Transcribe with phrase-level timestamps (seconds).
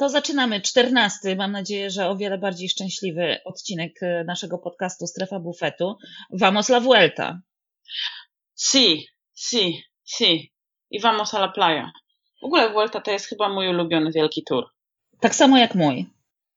[0.00, 0.60] To zaczynamy.
[0.60, 5.96] Czternasty, mam nadzieję, że o wiele bardziej szczęśliwy odcinek e, naszego podcastu Strefa Bufetu.
[6.30, 7.40] Vamos la Vuelta.
[8.56, 10.52] Si, si, si.
[10.90, 11.92] I vamos a la playa.
[12.42, 14.64] W ogóle Vuelta to jest chyba mój ulubiony wielki tour.
[15.20, 16.06] Tak samo jak mój.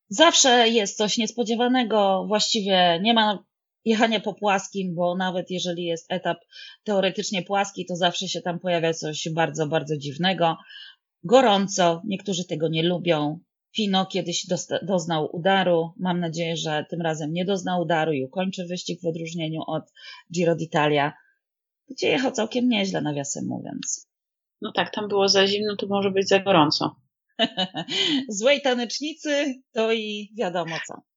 [0.10, 3.44] Zawsze jest coś niespodziewanego, właściwie nie ma
[3.86, 6.38] jechania po płaskim, bo nawet jeżeli jest etap
[6.84, 10.58] teoretycznie płaski, to zawsze się tam pojawia coś bardzo, bardzo dziwnego.
[11.24, 13.40] Gorąco, niektórzy tego nie lubią.
[13.76, 14.48] Fino kiedyś
[14.82, 15.94] doznał udaru.
[15.98, 19.84] Mam nadzieję, że tym razem nie doznał udaru i ukończy wyścig w odróżnieniu od
[20.34, 21.12] Giro d'Italia,
[21.90, 24.08] gdzie jechał całkiem nieźle, nawiasem mówiąc.
[24.62, 26.96] No tak, tam było za zimno, to może być za gorąco.
[28.40, 31.13] Złej tanecznicy to i wiadomo co.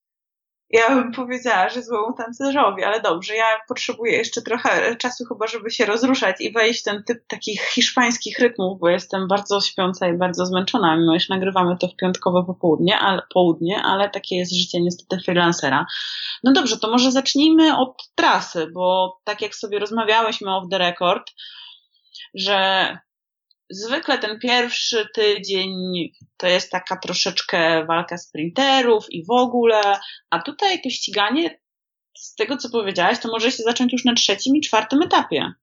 [0.69, 5.71] Ja bym powiedziała, że złemu tancerzowi, ale dobrze, ja potrzebuję jeszcze trochę czasu chyba, żeby
[5.71, 10.17] się rozruszać i wejść w ten typ takich hiszpańskich rytmów, bo jestem bardzo śpiąca i
[10.17, 14.81] bardzo zmęczona, mimo iż nagrywamy to w piątkowe popołudnie, ale, południe, ale takie jest życie
[14.81, 15.85] niestety freelancera.
[16.43, 21.31] No dobrze, to może zacznijmy od trasy, bo tak jak sobie rozmawiałyśmy off the record,
[22.33, 22.97] że
[23.69, 25.71] zwykle ten pierwszy tydzień
[26.37, 29.81] to jest taka troszeczkę walka sprinterów i w ogóle,
[30.29, 31.59] a tutaj to ściganie,
[32.17, 35.53] z tego co powiedziałaś, to może się zacząć już na trzecim i czwartym etapie.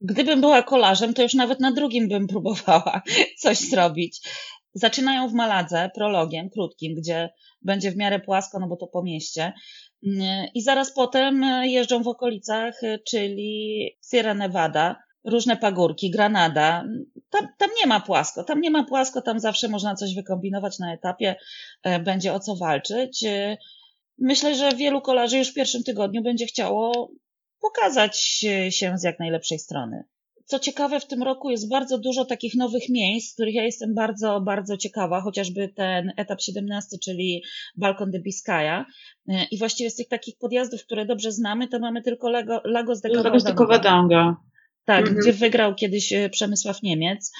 [0.00, 3.02] Gdybym była kolarzem, to już nawet na drugim bym próbowała
[3.42, 4.28] coś zrobić.
[4.74, 7.28] Zaczynają w Maladze prologiem krótkim, gdzie
[7.62, 9.52] będzie w miarę płasko, no bo to po mieście.
[10.54, 16.84] I zaraz potem jeżdżą w okolicach, czyli Sierra Nevada, różne pagórki, Granada.
[17.30, 20.94] Tam, tam nie ma płasko, tam nie ma płasko, tam zawsze można coś wykombinować na
[20.94, 21.36] etapie,
[21.82, 23.24] e, będzie o co walczyć.
[23.24, 23.56] E,
[24.18, 27.10] myślę, że wielu kolarzy już w pierwszym tygodniu będzie chciało
[27.60, 28.20] pokazać
[28.70, 30.04] się z jak najlepszej strony.
[30.44, 34.40] Co ciekawe, w tym roku jest bardzo dużo takich nowych miejsc, których ja jestem bardzo,
[34.40, 37.42] bardzo ciekawa, chociażby ten etap 17, czyli
[37.76, 38.84] Balkon de Biscaya.
[39.28, 42.30] E, I właściwie z tych takich podjazdów, które dobrze znamy, to mamy tylko
[42.64, 43.08] Lagos de
[43.54, 44.36] Covadonga.
[44.86, 45.18] Tak, mhm.
[45.18, 47.32] gdzie wygrał kiedyś e, Przemysław Niemiec.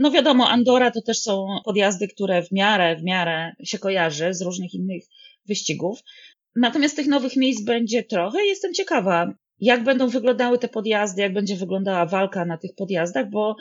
[0.00, 4.42] No wiadomo, Andora to też są podjazdy, które w miarę, w miarę się kojarzy z
[4.42, 5.02] różnych innych
[5.46, 6.00] wyścigów.
[6.56, 8.44] Natomiast tych nowych miejsc będzie trochę.
[8.44, 13.56] Jestem ciekawa, jak będą wyglądały te podjazdy, jak będzie wyglądała walka na tych podjazdach, bo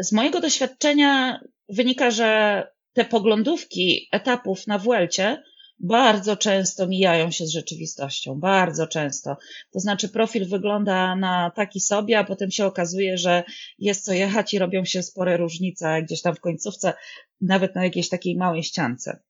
[0.00, 2.62] z mojego doświadczenia wynika, że
[2.92, 5.42] te poglądówki etapów na Vuelcie
[5.78, 9.36] bardzo często mijają się z rzeczywistością, bardzo często.
[9.72, 13.44] To znaczy profil wygląda na taki sobie, a potem się okazuje, że
[13.78, 16.94] jest co jechać i robią się spore różnice gdzieś tam w końcówce,
[17.40, 19.22] nawet na jakiejś takiej małej ściance.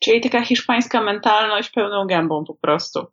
[0.00, 3.06] Czyli taka hiszpańska mentalność pełną gębą po prostu.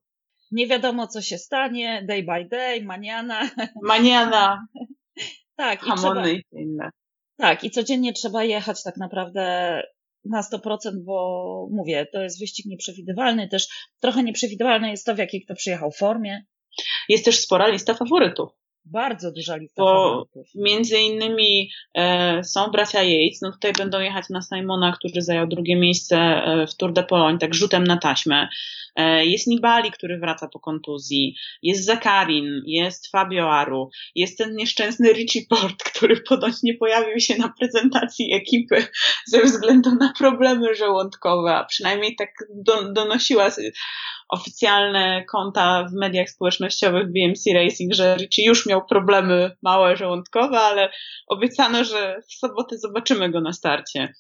[0.52, 3.50] Nie wiadomo, co się stanie, day by day, maniana.
[3.84, 4.68] Maniana.
[5.56, 5.88] tak.
[5.88, 6.90] I trzeba, inne.
[7.38, 9.82] Tak, i codziennie trzeba jechać tak naprawdę
[10.30, 13.68] na 100%, bo mówię, to jest wyścig nieprzewidywalny, też
[14.02, 16.46] trochę nieprzewidywalne jest to, w jakiej kto przyjechał formie.
[17.10, 18.50] Jest też spora lista faworytów.
[18.92, 20.48] Bardzo duża lista bo faworytów.
[20.56, 25.76] Między innymi e, są bracia Yates, no tutaj będą jechać na Simona, który zajął drugie
[25.76, 28.48] miejsce e, w Tour de Pologne, tak rzutem na taśmę.
[28.96, 35.14] E, jest Nibali, który wraca po kontuzji, jest Zakarin, jest Fabio Aru, jest ten nieszczęsny
[35.14, 38.88] Richie Port, który ponoć nie pojawił się na prezentacji ekipy
[39.28, 43.50] ze względu na problemy żołądkowe, a przynajmniej tak do, donosiła
[44.30, 50.90] oficjalne konta w mediach społecznościowych BMC Racing, że Richie już miał problemy małe żołądkowe, ale
[51.28, 54.14] obiecano, że w sobotę zobaczymy go na starcie.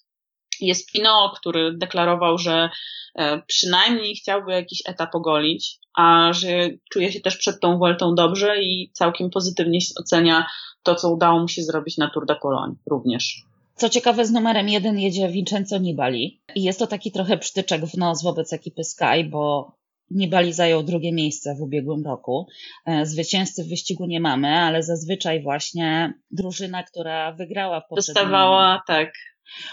[0.62, 2.70] Jest Pino, który deklarował, że
[3.16, 8.64] e, przynajmniej chciałby jakiś etap ogolić, a że czuje się też przed tą Vueltą dobrze
[8.64, 10.48] i całkiem pozytywnie ocenia
[10.84, 13.42] to, co udało mu się zrobić na Tour de Cologne również.
[13.78, 17.98] Co ciekawe, z numerem jeden jedzie Vincenzo Nibali i jest to taki trochę przytyczek w
[17.98, 19.76] nos wobec ekipy Sky, bo
[20.12, 22.48] Nibali zajął drugie miejsce w ubiegłym roku.
[22.86, 28.24] E, zwycięzcy w wyścigu nie mamy, ale zazwyczaj właśnie drużyna, która wygrała w poprzednim...
[28.24, 29.14] Dostawała, tak.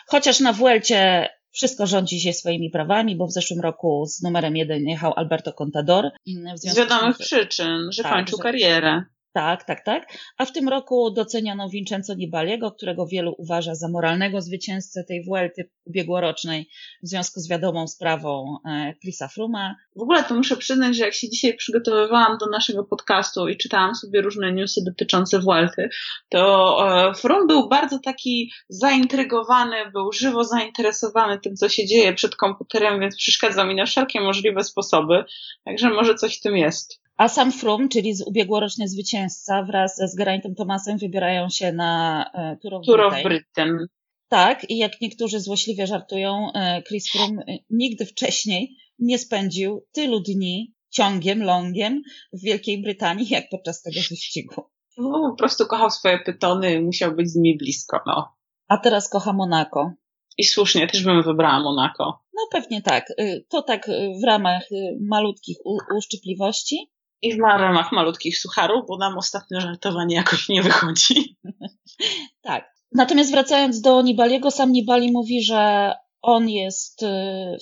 [0.06, 4.82] Chociaż na Vuelcie wszystko rządzi się swoimi prawami, bo w zeszłym roku z numerem jeden
[4.82, 6.11] jechał Alberto Contador.
[6.55, 8.43] Z wiadomych przyczyn, że tak, kończył że...
[8.43, 9.02] karierę.
[9.34, 10.06] Tak, tak, tak.
[10.38, 15.70] A w tym roku doceniono Vincenzo Nibaliego, którego wielu uważa za moralnego zwycięzcę tej Vuelty
[15.84, 16.69] ubiegłorocznej
[17.02, 19.75] w związku z wiadomą sprawą e, Chrisa Fruma.
[19.96, 23.94] W ogóle to muszę przyznać, że jak się dzisiaj przygotowywałam do naszego podcastu i czytałam
[23.94, 25.88] sobie różne newsy dotyczące Vuelty,
[26.28, 26.78] to
[27.08, 33.00] e, Frum był bardzo taki zaintrygowany, był żywo zainteresowany tym, co się dzieje przed komputerem,
[33.00, 35.25] więc przeszkadza mi na wszelkie możliwe sposoby.
[35.64, 37.03] Także może coś w tym jest.
[37.16, 42.25] A sam Frum, czyli z ubiegłoroczny zwycięzca wraz z Geraintem Tomasem wybierają się na
[42.62, 42.87] Tour of.
[42.87, 43.87] Tour of Britain.
[44.28, 50.75] Tak, i jak niektórzy złośliwie żartują, e, Chris Froome nigdy wcześniej nie spędził tylu dni
[50.90, 52.02] ciągiem, longiem
[52.32, 54.62] w Wielkiej Brytanii, jak podczas tego wyścigu.
[54.99, 58.34] No, po prostu kochał swoje pytony musiał być z nimi blisko, no.
[58.69, 59.93] A teraz kocha Monako.
[60.38, 62.25] I słusznie, też bym wybrała Monako.
[62.34, 63.11] No pewnie tak.
[63.11, 65.56] Y, to tak y, w ramach y, malutkich
[65.96, 66.90] uszczypliwości.
[67.25, 71.37] I w ramach malutkich sucharów, bo nam ostatnio żartowanie jakoś nie wychodzi.
[72.43, 72.75] tak.
[72.93, 75.93] Natomiast wracając do Nibaliego, sam Nibali mówi, że
[76.23, 77.05] on jest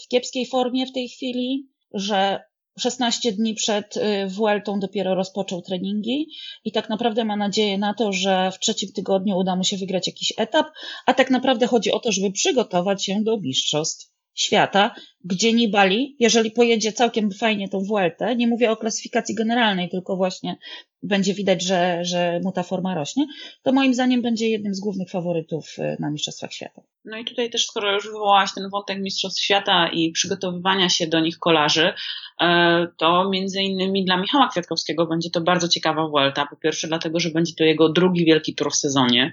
[0.04, 2.40] w kiepskiej formie w tej chwili, że
[2.78, 3.94] 16 dni przed
[4.28, 6.26] Vueltą dopiero rozpoczął treningi
[6.64, 10.06] i tak naprawdę ma nadzieję na to, że w trzecim tygodniu uda mu się wygrać
[10.06, 10.66] jakiś etap,
[11.06, 16.50] a tak naprawdę chodzi o to, żeby przygotować się do mistrzostw świata, gdzie Nibali, jeżeli
[16.50, 20.56] pojedzie całkiem fajnie tą Vueltę, nie mówię o klasyfikacji generalnej, tylko właśnie
[21.02, 23.26] będzie widać, że, że mu ta forma rośnie,
[23.62, 26.82] to moim zdaniem będzie jednym z głównych faworytów y, na Mistrzostwach Świata.
[27.04, 31.20] No i tutaj też, skoro już wywołałaś ten wątek Mistrzostw Świata i przygotowywania się do
[31.20, 31.92] nich kolarzy,
[32.40, 36.46] e, to między innymi dla Michała Kwiatkowskiego będzie to bardzo ciekawa Vuelta.
[36.46, 39.32] Po pierwsze dlatego, że będzie to jego drugi wielki tur w sezonie.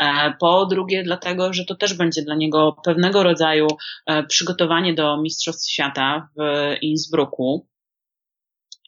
[0.00, 3.66] E, po drugie dlatego, że to też będzie dla niego pewnego rodzaju
[4.06, 6.42] e, przygotowanie do Mistrzostw Świata w
[6.82, 7.66] Innsbrucku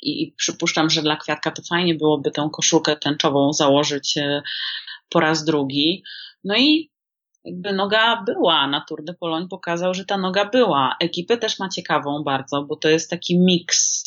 [0.03, 4.43] i, przypuszczam, że dla Kwiatka to fajnie byłoby tę koszulkę tęczową założyć e,
[5.09, 6.03] po raz drugi.
[6.45, 6.91] No i
[7.45, 10.97] jakby noga była na Tour de Pologne, pokazał, że ta noga była.
[11.01, 14.05] Ekipę też ma ciekawą bardzo, bo to jest taki miks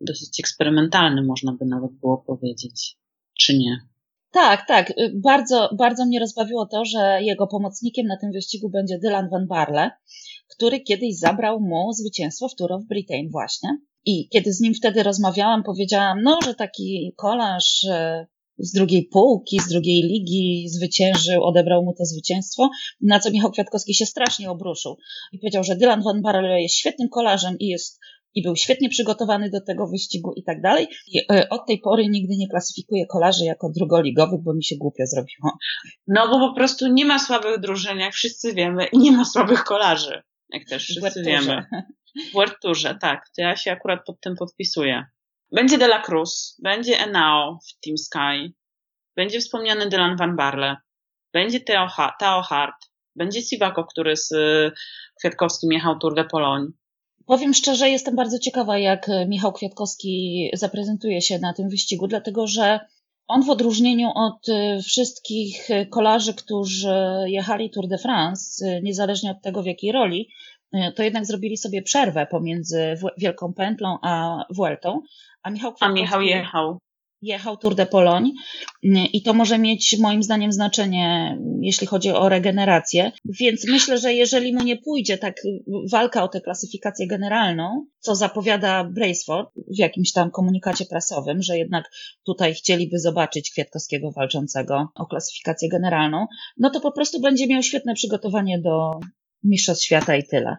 [0.00, 2.96] dosyć eksperymentalny, można by nawet było powiedzieć.
[3.40, 3.80] Czy nie?
[4.30, 4.90] Tak, tak.
[4.90, 9.46] Y, bardzo, bardzo mnie rozbawiło to, że jego pomocnikiem na tym wyścigu będzie Dylan Van
[9.46, 9.90] Barle,
[10.48, 13.68] który kiedyś zabrał mu zwycięstwo w Tour of Britain właśnie.
[14.04, 17.86] I kiedy z nim wtedy rozmawiałam, powiedziałam, no, że taki kolarz
[18.58, 23.94] z drugiej półki, z drugiej ligi zwyciężył, odebrał mu to zwycięstwo, na co Michał Kwiatkowski
[23.94, 24.96] się strasznie obruszył
[25.32, 28.00] i powiedział, że Dylan van Barle jest świetnym kolarzem i jest
[28.34, 30.88] i był świetnie przygotowany do tego wyścigu i tak dalej.
[31.06, 35.06] I e, od tej pory nigdy nie klasyfikuję kolarzy jako drugoligowych, bo mi się głupio
[35.06, 35.58] zrobiło.
[36.06, 40.22] No bo po prostu nie ma słabych drużyn, jak wszyscy wiemy, nie ma słabych kolarzy,
[40.50, 41.66] jak też wszyscy wiemy.
[42.30, 43.24] W Werturze, tak.
[43.36, 45.04] To ja się akurat pod tym podpisuję.
[45.52, 48.54] Będzie De La Cruz, będzie Enao w Team Sky,
[49.16, 50.76] będzie wspomniany Dylan Van Barle,
[51.32, 52.74] będzie Theo, Theo Hart,
[53.16, 54.72] będzie Sivako, który z y,
[55.20, 56.66] Kwiatkowskim jechał Tour de Pologne.
[57.26, 62.80] Powiem szczerze, jestem bardzo ciekawa, jak Michał Kwiatkowski zaprezentuje się na tym wyścigu, dlatego że
[63.28, 66.94] on w odróżnieniu od y, wszystkich kolarzy, którzy
[67.26, 70.28] jechali Tour de France, y, niezależnie od tego w jakiej roli,
[70.96, 75.02] to jednak zrobili sobie przerwę pomiędzy Wielką Pętlą a Vueltą,
[75.42, 76.78] a Michał A Michał jechał.
[77.22, 78.30] Jechał Tour de Pologne
[78.84, 83.12] mm, i to może mieć moim zdaniem znaczenie, jeśli chodzi o regenerację.
[83.24, 85.36] Więc myślę, że jeżeli mu nie pójdzie tak
[85.92, 91.90] walka o tę klasyfikację generalną, co zapowiada Braceford w jakimś tam komunikacie prasowym, że jednak
[92.24, 96.26] tutaj chcieliby zobaczyć Kwiatkowskiego walczącego o klasyfikację generalną,
[96.58, 99.00] no to po prostu będzie miał świetne przygotowanie do,
[99.44, 100.56] Mistrzostw Świata i tyle.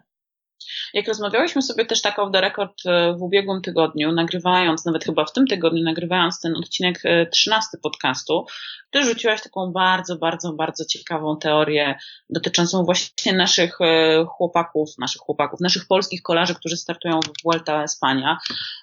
[0.94, 5.24] Jak rozmawiałyśmy sobie też tak off the record e, w ubiegłym tygodniu, nagrywając, nawet chyba
[5.24, 7.02] w tym tygodniu, nagrywając ten odcinek
[7.32, 8.46] 13 e, podcastu,
[8.90, 11.98] ty rzuciłaś taką bardzo, bardzo, bardzo ciekawą teorię
[12.30, 18.38] dotyczącą właśnie naszych e, chłopaków, naszych chłopaków, naszych polskich kolarzy, którzy startują w Vuelta Espania,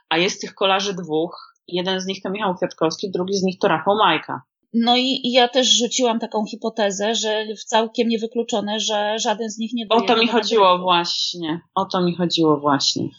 [0.10, 1.54] a jest tych kolarzy dwóch.
[1.68, 4.42] Jeden z nich to Michał Kwiatkowski, drugi z nich to Rafał Majka.
[4.74, 9.86] No i, ja też rzuciłam taką hipotezę, że całkiem niewykluczone, że żaden z nich nie
[9.90, 11.62] O to mi chodziło właśnie.
[11.76, 13.10] O to mi chodziło właśnie.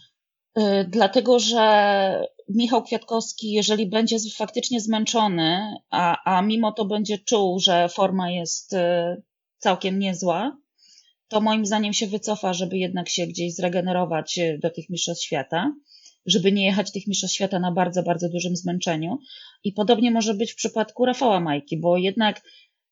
[0.57, 7.59] Yy, dlatego, że Michał Kwiatkowski, jeżeli będzie faktycznie zmęczony, a, a mimo to będzie czuł,
[7.59, 9.23] że forma jest yy,
[9.59, 10.57] całkiem niezła,
[11.29, 15.73] to moim zdaniem się wycofa, żeby jednak się gdzieś zregenerować yy, do tych mistrzostw świata
[16.29, 19.19] żeby nie jechać tych mistrzostw świata na bardzo, bardzo dużym zmęczeniu.
[19.65, 22.43] I podobnie może być w przypadku Rafała Majki, bo jednak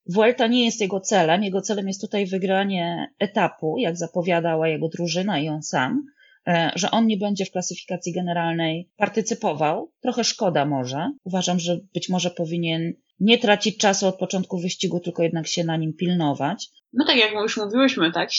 [0.08, 1.44] Vuelta nie jest jego celem.
[1.44, 6.06] Jego celem jest tutaj wygranie etapu, jak zapowiadała jego drużyna i on sam,
[6.46, 9.92] e, że on nie będzie w klasyfikacji generalnej partycypował.
[10.00, 11.12] Trochę szkoda może.
[11.24, 15.76] Uważam, że być może powinien nie tracić czasu od początku wyścigu, tylko jednak się na
[15.76, 16.68] nim pilnować.
[16.92, 18.30] No tak jak już mówiłyśmy, tak?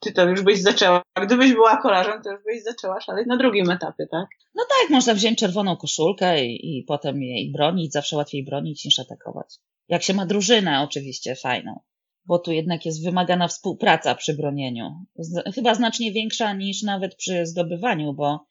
[0.00, 1.02] Ty to już byś zaczęła.
[1.22, 4.26] Gdybyś była kolarzem, to już byś zaczęła szaleć na drugim etapie, tak?
[4.54, 7.92] No tak, można wziąć czerwoną koszulkę i, i potem jej bronić.
[7.92, 9.54] Zawsze łatwiej bronić niż atakować.
[9.88, 11.80] Jak się ma drużynę oczywiście fajną.
[12.26, 14.90] Bo tu jednak jest wymagana współpraca przy bronieniu.
[15.18, 18.46] Z, chyba znacznie większa niż nawet przy zdobywaniu, bo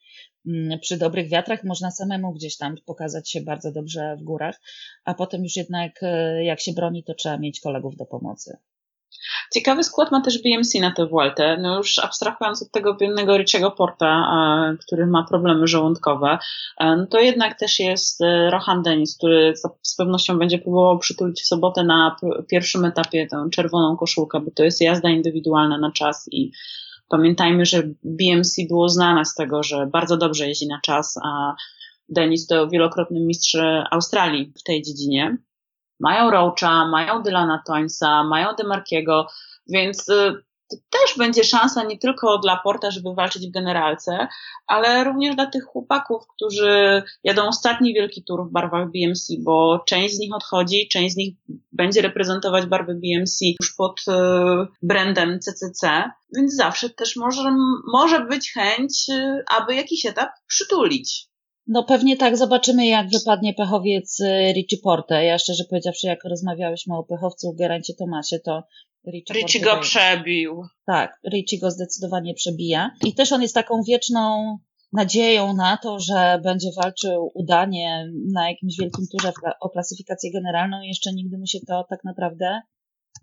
[0.82, 4.62] przy dobrych wiatrach można samemu gdzieś tam pokazać się bardzo dobrze w górach,
[5.06, 8.58] a potem już jednak e, jak się broni, to trzeba mieć kolegów do pomocy.
[9.54, 11.58] Ciekawy skład ma też BMC na tę Vueltę.
[11.62, 14.28] No już abstrahując od tego biednego Richiego Porta,
[14.86, 16.38] który ma problemy żołądkowe,
[16.80, 21.84] no to jednak też jest e, Rohan Dennis, który z pewnością będzie próbował przytulić sobotę
[21.84, 22.16] na
[22.50, 26.52] pierwszym etapie tę czerwoną koszulkę, bo to jest jazda indywidualna na czas i
[27.14, 31.56] pamiętajmy, że BMC było znane z tego, że bardzo dobrze jeździ na czas, a
[32.10, 33.58] Denis to wielokrotny mistrz
[33.92, 35.38] Australii w tej dziedzinie.
[36.00, 39.28] Mają Roacha, mają Dylana Toynsa, mają Demarkiego,
[39.68, 40.08] więc
[40.74, 44.28] y, też będzie szansa nie tylko dla Porta, żeby walczyć w generalce,
[44.68, 50.16] ale również dla tych chłopaków, którzy jadą ostatni wielki tur w barwach BMC, bo część
[50.16, 51.36] z nich odchodzi, część z nich
[51.72, 54.12] będzie reprezentować barwy BMC już pod y,
[54.82, 57.56] brandem CCC, więc zawsze też może,
[57.94, 61.34] może być chęć, y, aby jakiś etap przytulić.
[61.68, 65.26] No pewnie tak, zobaczymy jak wypadnie pechowiec y, Richie Porte.
[65.26, 68.64] Ja szczerze powiedziawszy, jak rozmawiałyśmy o pechowcu Gerancie Tomasie, to
[69.08, 70.64] Richie, Richie go przebił.
[70.86, 72.92] Tak, Richie go zdecydowanie przebija.
[73.06, 74.58] I też on jest taką wieczną
[74.94, 79.32] nadzieją na to, że będzie walczył udanie na jakimś wielkim turze
[79.62, 82.62] o klasyfikację generalną i jeszcze nigdy mu się to tak naprawdę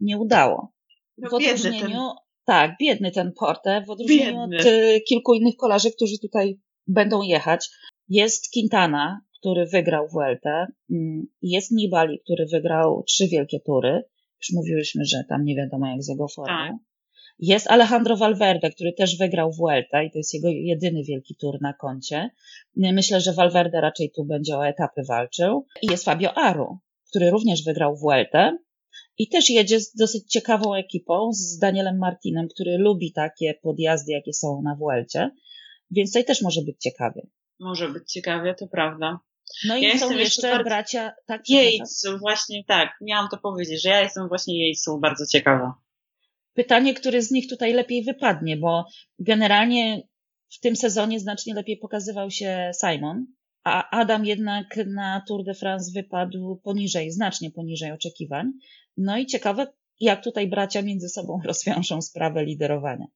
[0.00, 0.72] nie udało.
[1.18, 2.14] No, w odróżnieniu, ten...
[2.44, 4.56] tak, biedny ten Porte, w odróżnieniu biedny.
[4.58, 7.70] od y, kilku innych kolarzy, którzy tutaj będą jechać.
[8.08, 14.04] Jest Quintana, który wygrał Vueltę, mm, jest Nibali, który wygrał trzy wielkie tury.
[14.40, 16.68] Już mówiłyśmy, że tam nie wiadomo jak z jego formą.
[16.68, 16.72] Tak.
[17.38, 21.72] Jest Alejandro Valverde, który też wygrał Vueltę i to jest jego jedyny wielki tur na
[21.72, 22.30] koncie.
[22.76, 25.66] Myślę, że Valverde raczej tu będzie o etapy walczył.
[25.82, 26.78] I jest Fabio Aru,
[27.08, 28.58] który również wygrał Vueltę
[29.18, 34.32] i też jedzie z dosyć ciekawą ekipą, z Danielem Martinem, który lubi takie podjazdy, jakie
[34.32, 35.30] są na Vuelcie.
[35.90, 37.26] Więc tutaj też może być ciekawie
[37.60, 39.20] może być ciekawie, to prawda.
[39.68, 40.64] No i ja są jeszcze bardzo...
[40.64, 41.42] bracia, tak?
[41.48, 45.74] Yates, właśnie tak, miałam to powiedzieć, że ja jestem właśnie Yatesów bardzo ciekawa.
[46.54, 48.84] Pytanie, który z nich tutaj lepiej wypadnie, bo
[49.18, 50.02] generalnie
[50.50, 53.26] w tym sezonie znacznie lepiej pokazywał się Simon,
[53.64, 58.52] a Adam jednak na Tour de France wypadł poniżej, znacznie poniżej oczekiwań.
[58.96, 59.66] No i ciekawe,
[60.00, 63.06] jak tutaj bracia między sobą rozwiążą sprawę liderowania.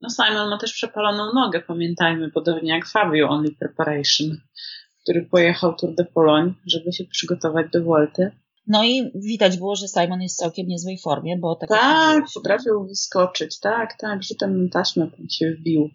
[0.00, 4.36] No Simon ma też przepaloną nogę, pamiętajmy, podobnie jak Fabio Only Preparation,
[5.06, 8.30] który pojechał Tour de Pologne, żeby się przygotować do Volty.
[8.66, 11.68] No i widać było, że Simon jest w całkiem niezłej formie, bo tak.
[11.68, 15.90] Tak, potrafił wyskoczyć, tak, tak, że ten taśmę się wbił.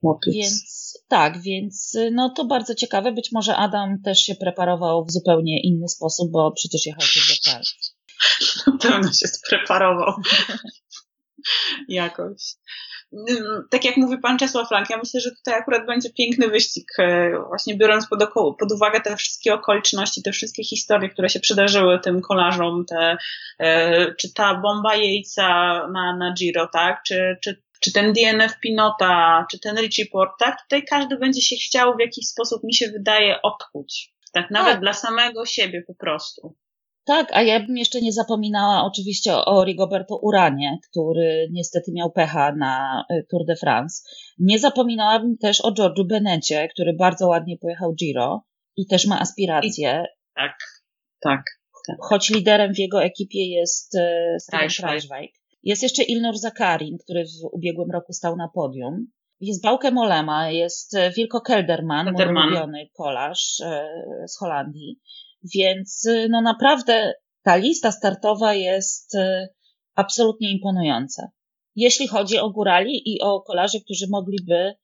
[0.00, 0.34] Chłopiec.
[0.34, 3.12] Więc tak, więc no to bardzo ciekawe.
[3.12, 7.34] Być może Adam też się preparował w zupełnie inny sposób, bo przecież jechał Tour de
[7.44, 7.70] France.
[8.66, 10.14] Na pewno się spreparował.
[11.88, 12.56] Jakoś
[13.70, 17.30] tak jak mówi pan Czesław Frank, ja myślę, że tutaj akurat będzie piękny wyścig, e,
[17.48, 22.20] właśnie biorąc pod, pod uwagę te wszystkie okoliczności, te wszystkie historie, które się przydarzyły tym
[22.20, 23.16] kolarzom, te,
[23.58, 25.48] e, czy ta bomba jejca
[25.88, 30.62] na, na Giro, tak, czy, czy, czy ten DNF Pinota, czy ten Richie Port, tak,
[30.62, 34.14] tutaj każdy będzie się chciał w jakiś sposób, mi się wydaje, odkuć.
[34.32, 34.80] Tak, nawet tak.
[34.80, 36.56] dla samego siebie po prostu.
[37.04, 42.54] Tak, a ja bym jeszcze nie zapominała oczywiście o Rigoberto Uranie, który niestety miał pecha
[42.54, 44.02] na y, Tour de France.
[44.38, 48.44] Nie zapominałabym też o George'u Benecie, który bardzo ładnie pojechał Giro
[48.76, 50.04] i też ma aspiracje.
[50.04, 50.58] I, tak,
[51.20, 51.42] tak,
[51.86, 51.96] tak.
[52.00, 54.00] Choć liderem w jego ekipie jest y,
[54.40, 54.68] Steven.
[55.62, 59.06] Jest jeszcze Ilnur Zakarin, który w ubiegłym roku stał na podium.
[59.40, 62.34] Jest Bauke Molema, jest y, Wilko Kelderman, Kelderman.
[62.34, 63.62] mój ulubiony kolarz
[64.26, 65.00] z Holandii.
[65.54, 69.48] Więc y, no naprawdę ta lista startowa jest y,
[69.94, 71.28] absolutnie imponująca.
[71.76, 74.74] Jeśli chodzi o górali i o kolarzy, którzy mogliby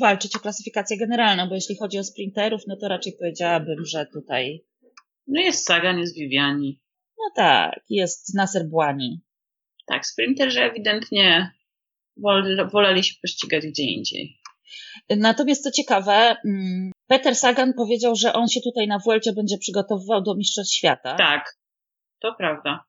[0.00, 4.64] walczyć o klasyfikację generalną, bo jeśli chodzi o sprinterów, no to raczej powiedziałabym, że tutaj.
[5.26, 6.80] No jest Sagan, jest Viviani.
[7.18, 9.20] No tak, jest Nasser Błani.
[9.86, 11.50] Tak, sprinterzy ewidentnie
[12.72, 14.38] woleli się pościgać gdzie indziej.
[15.10, 20.22] Natomiast co ciekawe, mm, Peter Sagan powiedział, że on się tutaj na Vuelcie będzie przygotowywał
[20.22, 21.14] do Mistrzostw Świata.
[21.16, 21.58] Tak,
[22.20, 22.84] to prawda.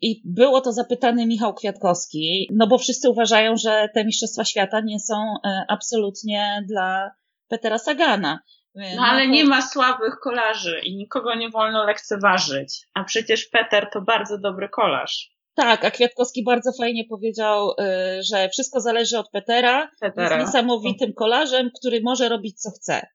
[0.00, 5.00] I było to zapytany Michał Kwiatkowski, no bo wszyscy uważają, że te Mistrzostwa Świata nie
[5.00, 7.10] są e, absolutnie dla
[7.48, 8.40] Petera Sagana.
[8.74, 9.30] No, no ale to...
[9.30, 12.86] nie ma słabych kolarzy i nikogo nie wolno lekceważyć.
[12.94, 15.32] A przecież Peter to bardzo dobry kolarz.
[15.54, 19.90] Tak, a Kwiatkowski bardzo fajnie powiedział, y, że wszystko zależy od Petera.
[20.00, 20.36] Petera.
[20.36, 23.06] Jest niesamowitym kolarzem, który może robić co chce.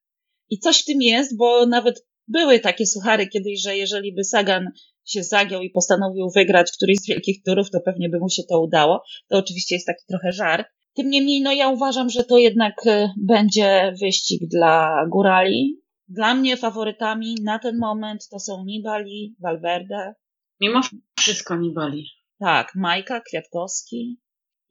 [0.49, 4.71] I coś w tym jest, bo nawet były takie suchary kiedyś, że jeżeli by Sagan
[5.05, 8.61] się zagiął i postanowił wygrać któryś z wielkich turów, to pewnie by mu się to
[8.61, 9.03] udało.
[9.27, 10.67] To oczywiście jest taki trochę żart.
[10.95, 15.81] Tym niemniej, no ja uważam, że to jednak y, będzie wyścig dla górali.
[16.07, 20.13] Dla mnie faworytami na ten moment to są Nibali, Valverde.
[20.61, 20.81] Mimo
[21.19, 22.05] wszystko Nibali.
[22.39, 24.19] Tak, Majka, Kwiatkowski.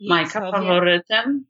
[0.00, 1.46] Majka faworytem?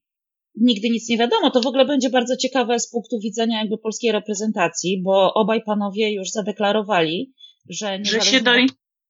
[0.56, 1.50] Nigdy nic nie wiadomo.
[1.50, 6.12] To w ogóle będzie bardzo ciekawe z punktu widzenia jakby polskiej reprezentacji, bo obaj panowie
[6.12, 7.32] już zadeklarowali,
[7.68, 7.98] że...
[8.02, 8.50] Że się do...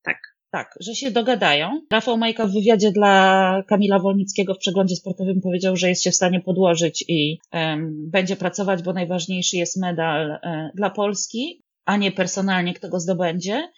[0.04, 0.16] Tak.
[0.50, 1.80] Tak, że się dogadają.
[1.92, 6.14] Rafał Majka w wywiadzie dla Kamila Wolnickiego w przeglądzie sportowym powiedział, że jest się w
[6.14, 12.12] stanie podłożyć i um, będzie pracować, bo najważniejszy jest medal um, dla Polski, a nie
[12.12, 13.68] personalnie kto go zdobędzie.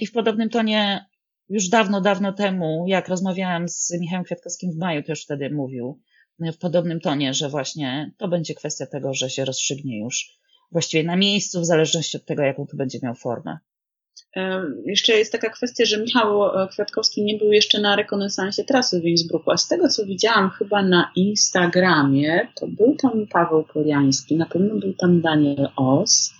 [0.00, 1.06] I w podobnym tonie
[1.48, 6.00] już dawno, dawno temu, jak rozmawiałam z Michałem Kwiatkowskim w maju, już wtedy mówił
[6.40, 10.38] w podobnym tonie, że właśnie to będzie kwestia tego, że się rozstrzygnie już
[10.72, 13.58] właściwie na miejscu, w zależności od tego, jaką to będzie miał formę.
[14.84, 19.04] Jeszcze jest taka kwestia, że Michał e, Kwiatkowski nie był jeszcze na rekonesansie trasy w
[19.04, 24.46] Innsbrucku, a z tego co widziałam chyba na Instagramie, to był tam Paweł Poliański, na
[24.46, 26.32] pewno był tam Daniel Os,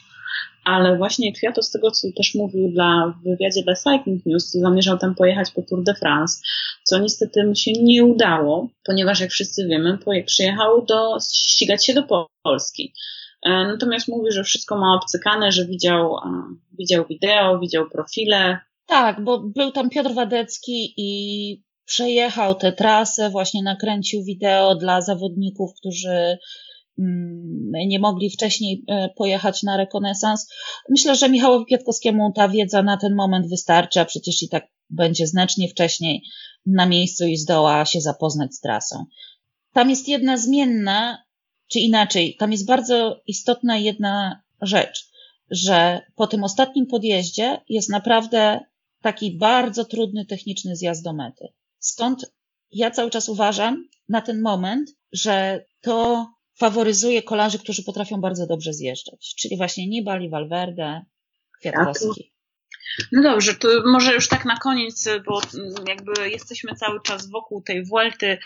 [0.66, 4.99] ale właśnie Kwiato z tego, co też mówił dla, w wywiadzie dla Cycling News, zamierzał
[4.99, 6.40] tam pojechać po Tour de France,
[6.85, 12.28] co niestety mu się nie udało, ponieważ jak wszyscy wiemy, przyjechał do, ścigać się do
[12.42, 12.92] Polski.
[13.42, 16.16] E, natomiast mówi, że wszystko ma obcykane, że widział,
[16.78, 18.58] widział wideo, widział profile.
[18.87, 25.70] Tak, bo był tam Piotr Wadecki i przejechał tę trasę, właśnie nakręcił wideo dla zawodników,
[25.78, 26.38] którzy
[27.86, 30.48] nie mogli wcześniej e, pojechać na rekonesans.
[30.88, 35.26] Myślę, że Michałowi Kwiatkowskiemu ta wiedza na ten moment wystarczy, a przecież i tak będzie
[35.26, 36.22] znacznie wcześniej
[36.66, 39.04] na miejscu i zdoła się zapoznać z trasą.
[39.72, 41.24] Tam jest jedna zmienna,
[41.68, 45.10] czy inaczej, tam jest bardzo istotna jedna rzecz,
[45.50, 48.60] że po tym ostatnim podjeździe jest naprawdę
[49.02, 51.48] taki bardzo trudny techniczny zjazd do mety.
[51.78, 52.32] Stąd
[52.72, 56.26] ja cały czas uważam na ten moment, że to
[56.56, 61.02] faworyzuje kolarzy, którzy potrafią bardzo dobrze zjeżdżać, czyli właśnie Nibali, Valverde,
[61.60, 62.32] Kwiatkowski.
[63.12, 65.40] No dobrze, to może już tak na koniec, bo
[65.88, 68.38] jakby jesteśmy cały czas wokół tej Vuelty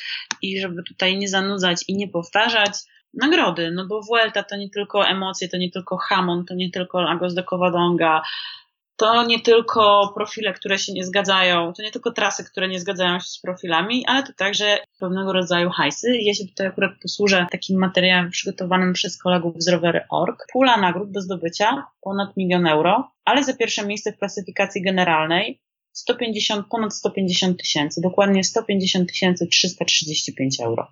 [0.42, 2.72] i żeby tutaj nie zanudzać i nie powtarzać,
[3.14, 7.00] nagrody, no bo Vuelta to nie tylko emocje, to nie tylko Hamon, to nie tylko
[7.00, 8.22] Lagos de Covadonga,
[9.00, 13.18] to nie tylko profile, które się nie zgadzają, to nie tylko trasy, które nie zgadzają
[13.18, 16.18] się z profilami, ale to także pewnego rodzaju hajsy.
[16.20, 20.46] Ja się tutaj akurat posłużę takim materiałem przygotowanym przez kolegów z Rowery.org.
[20.52, 25.60] Pula nagród do zdobycia ponad milion euro, ale za pierwsze miejsce w klasyfikacji generalnej
[25.92, 29.10] 150, ponad 150 tysięcy, dokładnie 150
[29.50, 30.88] 335 euro.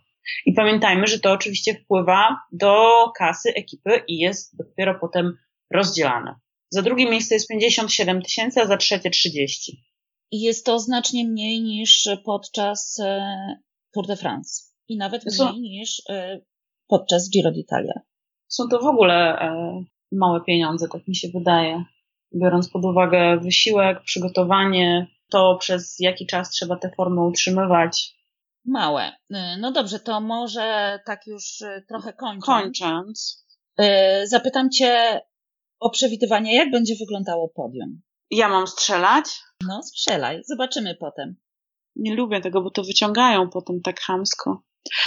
[0.47, 2.87] I pamiętajmy, że to oczywiście wpływa do
[3.18, 5.37] kasy ekipy i jest dopiero potem
[5.71, 6.35] rozdzielane.
[6.71, 9.83] Za drugie miejsce jest 57 tysięcy, a za trzecie 30.
[10.31, 13.57] I jest to znacznie mniej niż podczas e,
[13.93, 14.63] Tour de France.
[14.89, 16.41] I nawet mniej są, niż e,
[16.89, 18.01] podczas Giro d'Italia.
[18.49, 21.85] Są to w ogóle e, małe pieniądze, tak mi się wydaje.
[22.35, 28.19] Biorąc pod uwagę wysiłek, przygotowanie, to przez jaki czas trzeba tę formę utrzymywać,
[28.69, 29.13] małe.
[29.59, 32.45] No dobrze, to może tak już trochę kończąc.
[32.45, 33.47] Kończąc.
[34.25, 35.21] Zapytam Cię
[35.81, 38.01] o przewidywanie, jak będzie wyglądało podium.
[38.31, 39.25] Ja mam strzelać?
[39.69, 41.37] No, strzelaj, zobaczymy potem.
[41.97, 44.62] Nie lubię tego, bo to wyciągają potem tak chamsko.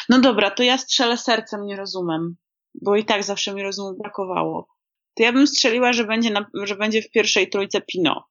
[0.09, 2.35] No dobra, to ja strzelę sercem, nie rozumiem,
[2.81, 4.67] bo i tak zawsze mi rozumu brakowało.
[5.13, 8.27] To ja bym strzeliła, że będzie, na, że będzie w pierwszej trójce Pino.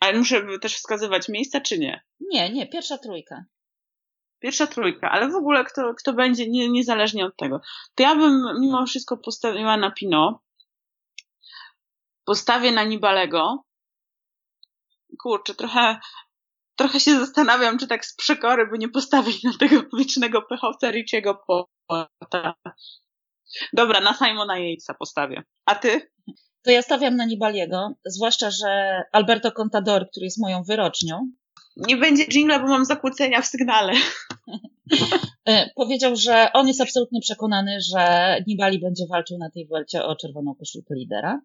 [0.00, 2.00] Ale muszę też wskazywać miejsca, czy nie?
[2.20, 3.44] Nie, nie, pierwsza trójka.
[4.38, 7.60] Pierwsza trójka, ale w ogóle kto, kto będzie, nie, niezależnie od tego.
[7.94, 10.42] To ja bym mimo wszystko postawiła na Pino.
[12.30, 13.64] Postawię na Nibalego.
[15.22, 15.98] Kurczę, trochę,
[16.76, 21.44] trochę się zastanawiam, czy tak z przekory, by nie postawić na tego wiecznego pechowca Richiego.
[23.72, 25.42] Dobra, na Simona Yatesa postawię.
[25.64, 26.10] A ty?
[26.62, 31.30] To ja stawiam na Nibaliego, zwłaszcza, że Alberto Contador, który jest moją wyrocznią,
[31.76, 33.92] nie będzie jingla, bo mam zakłócenia w sygnale.
[35.48, 40.16] E, powiedział, że on jest absolutnie przekonany, że Nibali będzie walczył na tej Welcie o
[40.16, 41.40] czerwoną koszulkę lidera.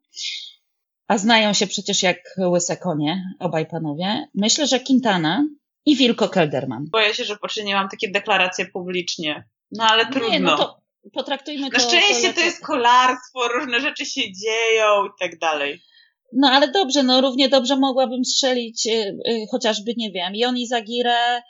[1.08, 4.28] A znają się przecież jak łyse konie, obaj panowie.
[4.36, 5.48] Myślę, że Quintana
[5.86, 6.86] i Wilko Kelderman.
[6.92, 9.48] Boję się, że poczyniłam takie deklaracje publicznie.
[9.72, 10.30] No ale trudno.
[10.30, 10.82] Nie, no to
[11.14, 11.78] potraktujmy to...
[11.78, 15.82] Na szczęście to, to jest kolarstwo, różne rzeczy się dzieją i tak dalej.
[16.34, 21.42] No ale dobrze, no równie dobrze mogłabym strzelić y, y, chociażby, nie wiem, Joni Zagirę,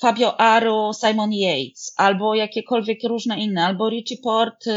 [0.00, 4.72] Fabio Aru, Simon Yates, albo jakiekolwiek różne inne, albo Richie Port, y,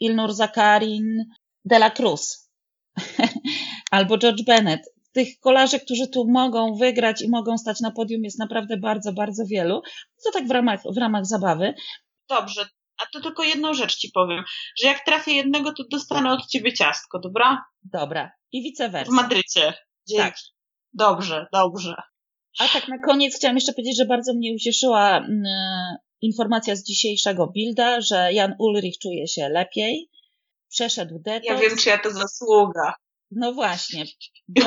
[0.00, 1.24] Ilnur Zakarin,
[1.64, 2.49] De La Cruz,
[3.90, 4.80] albo George Bennett.
[5.12, 9.44] Tych kolarzy, którzy tu mogą wygrać i mogą stać na podium jest naprawdę bardzo, bardzo
[9.46, 9.82] wielu.
[10.24, 11.74] To tak w ramach, w ramach zabawy.
[12.28, 12.68] Dobrze,
[13.00, 14.44] a to tylko jedną rzecz ci powiem,
[14.80, 17.64] że jak trafię jednego, to dostanę od ciebie ciastko, dobra?
[17.82, 18.30] Dobra.
[18.52, 19.12] I vice versa.
[19.12, 19.74] W Madrycie.
[20.08, 20.22] Dzięki.
[20.22, 20.36] Tak.
[20.92, 21.94] Dobrze, dobrze.
[22.58, 25.44] A tak na koniec chciałam jeszcze powiedzieć, że bardzo mnie ucieszyła mm,
[26.20, 30.10] informacja z dzisiejszego Bilda, że Jan Ulrich czuje się lepiej,
[30.70, 31.46] przeszedł detoks.
[31.46, 32.94] Ja wiem, czy ja to zasługa.
[33.30, 34.04] No właśnie.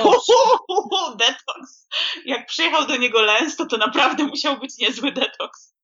[1.20, 1.88] detoks.
[2.26, 5.76] Jak przyjechał do niego Lens, to to naprawdę musiał być niezły detoks.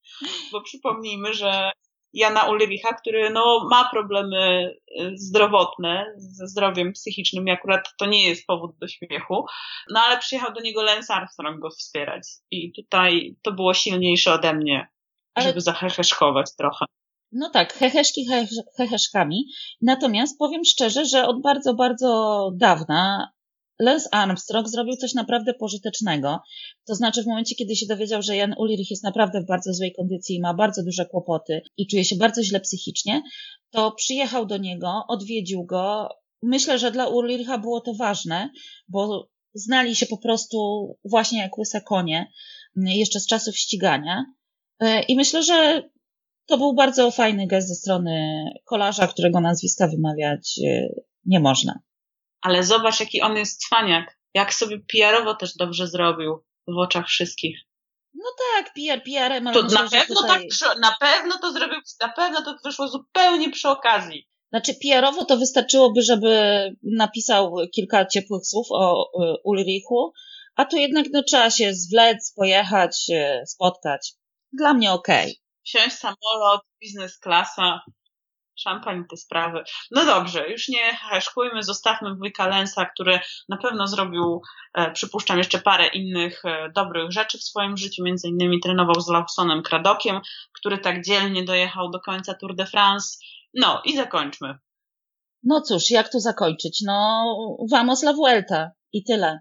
[0.51, 1.71] Bo przypomnijmy, że
[2.13, 8.27] Jana Ulricha, który no, ma problemy y, zdrowotne ze zdrowiem psychicznym i akurat to nie
[8.27, 9.45] jest powód do śmiechu,
[9.89, 14.53] no ale przyjechał do niego Lance Armstrong go wspierać i tutaj to było silniejsze ode
[14.53, 14.87] mnie,
[15.33, 15.47] ale...
[15.47, 16.85] żeby zaheheszkować trochę.
[17.31, 18.27] No tak, heheszki
[18.77, 19.45] heheszkami.
[19.81, 23.31] Natomiast powiem szczerze, że od bardzo, bardzo dawna
[23.79, 26.39] Lance Armstrong zrobił coś naprawdę pożytecznego.
[26.87, 29.93] To znaczy, w momencie, kiedy się dowiedział, że Jan Ulrich jest naprawdę w bardzo złej
[29.93, 33.21] kondycji i ma bardzo duże kłopoty i czuje się bardzo źle psychicznie,
[33.71, 36.09] to przyjechał do niego, odwiedził go.
[36.41, 38.49] Myślę, że dla Ulricha było to ważne,
[38.87, 42.31] bo znali się po prostu właśnie jak łyse konie,
[42.75, 44.25] jeszcze z czasów ścigania.
[44.79, 45.89] E, I myślę, że
[46.49, 50.89] to był bardzo fajny gest ze strony kolarza, którego nazwiska wymawiać e,
[51.25, 51.79] nie można.
[52.41, 54.19] Ale zobacz, jaki on jest cwaniak.
[54.33, 57.59] Jak sobie PR-owo też dobrze zrobił w oczach wszystkich.
[58.13, 60.47] No tak, PR, PR-em, ale to myślę, na pewno tutaj...
[60.59, 64.27] tak, na pewno to zrobił, na pewno to wyszło zupełnie przy okazji.
[64.49, 69.11] Znaczy, PR-owo to wystarczyłoby, żeby napisał kilka ciepłych słów o
[69.43, 70.13] Ulrichu,
[70.55, 74.13] a tu jednak no, trzeba się zwlec, pojechać, e, spotkać.
[74.53, 75.23] Dla mnie okej.
[75.23, 77.81] Okay wsiąść samolot, biznes klasa,
[78.59, 79.63] szampań te sprawy.
[79.91, 83.19] No dobrze, już nie haszkujmy, zostawmy wujka Lensa, który
[83.49, 84.41] na pewno zrobił,
[84.73, 89.09] e, przypuszczam, jeszcze parę innych e, dobrych rzeczy w swoim życiu, między innymi trenował z
[89.09, 90.21] Lawsonem Kradokiem,
[90.53, 93.17] który tak dzielnie dojechał do końca Tour de France.
[93.53, 94.57] No i zakończmy.
[95.43, 96.81] No cóż, jak tu zakończyć?
[96.85, 97.25] No,
[97.71, 99.39] vamos la Vuelta i tyle.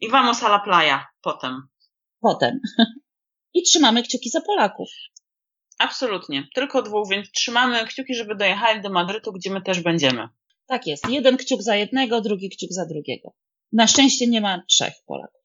[0.00, 1.68] I vamos a la playa potem.
[2.20, 2.60] Potem.
[3.54, 4.88] i trzymamy kciuki za Polaków.
[5.78, 6.48] Absolutnie.
[6.54, 10.28] Tylko dwóch, więc trzymamy kciuki, żeby dojechali do Madrytu, gdzie my też będziemy.
[10.66, 11.08] Tak jest.
[11.08, 13.34] Jeden kciuk za jednego, drugi kciuk za drugiego.
[13.72, 15.41] Na szczęście nie ma trzech Polaków.